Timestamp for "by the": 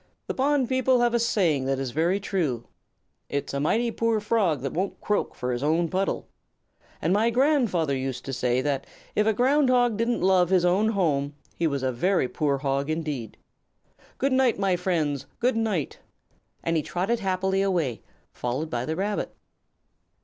18.71-18.95